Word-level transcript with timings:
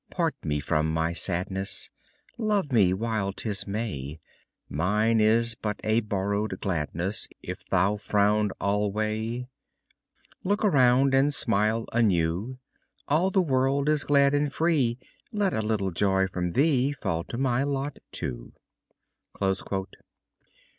part 0.09 0.33
me 0.43 0.59
from 0.59 0.91
my 0.91 1.13
sadness. 1.13 1.91
Love 2.39 2.71
me 2.71 2.91
while 2.91 3.31
'tis 3.31 3.67
May; 3.67 4.19
Mine 4.67 5.19
is 5.21 5.53
but 5.53 5.79
a 5.83 5.99
borrowed 5.99 6.59
gladness 6.59 7.27
If 7.43 7.63
thou 7.69 7.97
frown 7.97 8.49
alway; 8.59 9.47
Look 10.43 10.65
around 10.65 11.13
and 11.13 11.31
smile 11.31 11.85
anew! 11.93 12.57
All 13.07 13.29
the 13.29 13.43
world 13.43 13.87
is 13.87 14.03
glad 14.03 14.33
and 14.33 14.51
free; 14.51 14.97
Let 15.31 15.53
a 15.53 15.61
little 15.61 15.91
joy 15.91 16.25
from 16.25 16.53
thee 16.53 16.93
Fall 16.93 17.23
to 17.25 17.37
my 17.37 17.61
lot 17.61 17.99
too! 18.11 18.53